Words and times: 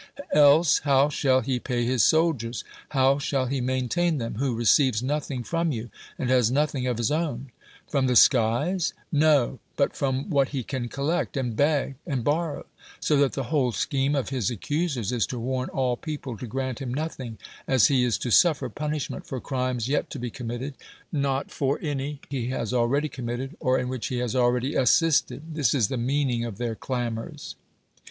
Else 0.33 0.79
how 0.79 1.09
shall 1.09 1.41
he 1.41 1.59
pay 1.59 1.85
his 1.85 2.01
soldiers? 2.01 2.63
how 2.89 3.19
shall 3.19 3.45
he 3.45 3.61
maintain 3.61 4.17
them, 4.17 4.37
who 4.39 4.55
receives 4.55 5.03
nothing 5.03 5.43
from 5.43 5.71
you, 5.71 5.91
and 6.17 6.27
has 6.31 6.49
nothing 6.49 6.87
of 6.87 6.97
his 6.97 7.11
own? 7.11 7.51
From 7.87 8.07
the 8.07 8.15
skies? 8.15 8.93
No; 9.11 9.59
but 9.75 9.95
from 9.95 10.27
what 10.31 10.47
he 10.49 10.63
can 10.63 10.87
collect, 10.89 11.37
and 11.37 11.55
beg, 11.55 11.97
and 12.07 12.23
borrow. 12.23 12.65
So 12.99 13.15
that 13.17 13.33
the 13.33 13.43
whole 13.53 13.71
scheme 13.73 14.15
of 14.15 14.29
his 14.29 14.49
accusers 14.49 15.11
is 15.11 15.27
to 15.27 15.39
w^arn 15.39 15.69
all 15.71 15.97
people 15.97 16.35
to 16.35 16.47
grant 16.47 16.79
hira 16.79 16.89
nothing, 16.91 17.37
as 17.67 17.85
he 17.85 18.03
is 18.03 18.17
to 18.25 18.31
suffer 18.31 18.69
punishment 18.69 19.27
for 19.27 19.39
crimes 19.39 19.87
yet 19.87 20.09
to 20.09 20.17
be 20.17 20.31
committed, 20.31 20.73
not 21.11 21.51
for 21.51 21.77
any 21.79 22.21
he 22.27 22.47
has 22.47 22.73
already 22.73 23.07
committed, 23.07 23.55
or 23.59 23.77
in 23.77 23.87
which 23.87 24.09
lie 24.09 24.17
has 24.17 24.35
already 24.35 24.73
assisted. 24.73 25.53
This 25.53 25.75
is 25.75 25.89
the 25.89 25.97
meaning 25.97 26.43
of 26.43 26.57
their 26.57 26.73
clamors. 26.73 27.55